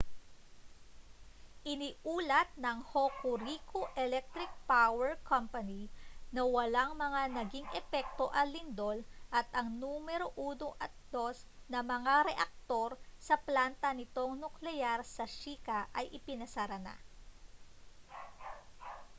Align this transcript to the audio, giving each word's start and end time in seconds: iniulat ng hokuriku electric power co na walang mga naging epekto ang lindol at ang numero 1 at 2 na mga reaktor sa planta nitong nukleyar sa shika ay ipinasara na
iniulat 1.73 2.49
ng 2.63 2.79
hokuriku 2.91 3.81
electric 4.05 4.49
power 4.73 5.11
co 5.27 5.37
na 6.35 6.41
walang 6.55 6.91
mga 7.03 7.21
naging 7.37 7.67
epekto 7.81 8.25
ang 8.37 8.47
lindol 8.55 8.97
at 9.37 9.45
ang 9.59 9.67
numero 9.83 10.27
1 10.33 10.57
at 10.85 10.89
2 11.13 11.69
na 11.73 11.81
mga 11.93 12.13
reaktor 12.33 12.89
sa 13.27 13.35
planta 13.45 13.89
nitong 13.97 14.33
nukleyar 14.43 14.99
sa 15.15 15.25
shika 15.37 15.79
ay 15.99 16.05
ipinasara 16.17 16.77
na 16.85 16.95